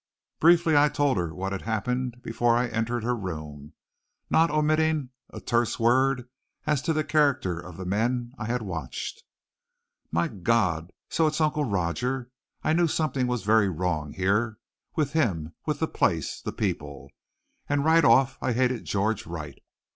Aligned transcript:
Briefly 0.39 0.75
I 0.75 0.89
told 0.89 1.17
her 1.17 1.31
what 1.31 1.51
had 1.51 1.61
happened 1.61 2.23
before 2.23 2.57
I 2.57 2.65
entered 2.69 3.03
her 3.03 3.15
room, 3.15 3.73
not 4.31 4.49
omitting 4.49 5.11
a 5.29 5.39
terse 5.39 5.79
word 5.79 6.27
as 6.65 6.81
to 6.81 6.91
the 6.93 7.03
character 7.03 7.59
of 7.59 7.77
the 7.77 7.85
men 7.85 8.31
I 8.35 8.45
had 8.45 8.63
watched. 8.63 9.21
"My 10.11 10.27
God! 10.27 10.91
So 11.09 11.27
it's 11.27 11.39
Uncle 11.39 11.65
Roger! 11.65 12.31
I 12.63 12.73
knew 12.73 12.87
something 12.87 13.27
was 13.27 13.43
very 13.43 13.69
wrong 13.69 14.13
here 14.13 14.57
with 14.95 15.13
him, 15.13 15.53
with 15.67 15.77
the 15.77 15.87
place, 15.87 16.41
the 16.41 16.51
people. 16.51 17.11
And 17.69 17.85
right 17.85 18.03
off 18.03 18.39
I 18.41 18.53
hated 18.53 18.85
George 18.85 19.27
Wright. 19.27 19.59